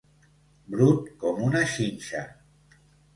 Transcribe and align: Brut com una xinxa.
Brut 0.75 1.11
com 1.23 1.43
una 1.49 1.61
xinxa. 1.73 2.23